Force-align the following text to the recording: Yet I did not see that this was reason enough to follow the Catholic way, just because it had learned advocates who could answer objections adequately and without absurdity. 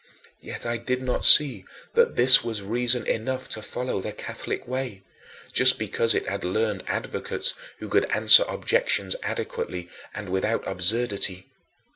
Yet 0.39 0.65
I 0.65 0.77
did 0.77 1.03
not 1.03 1.25
see 1.25 1.63
that 1.93 2.15
this 2.15 2.43
was 2.43 2.63
reason 2.63 3.05
enough 3.05 3.47
to 3.49 3.61
follow 3.61 4.01
the 4.01 4.11
Catholic 4.11 4.67
way, 4.67 5.03
just 5.53 5.77
because 5.77 6.15
it 6.15 6.25
had 6.27 6.43
learned 6.43 6.83
advocates 6.87 7.53
who 7.77 7.87
could 7.87 8.09
answer 8.09 8.43
objections 8.49 9.15
adequately 9.21 9.89
and 10.15 10.29
without 10.29 10.67
absurdity. 10.67 11.51